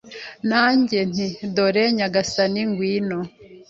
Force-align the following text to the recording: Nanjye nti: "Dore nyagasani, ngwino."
Nanjye 0.49 0.97
nti: 1.09 1.27
"Dore 1.55 1.83
nyagasani, 1.97 2.61
ngwino." 2.69 3.19